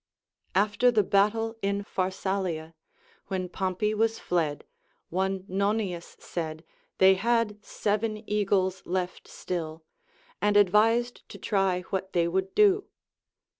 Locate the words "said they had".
6.19-7.63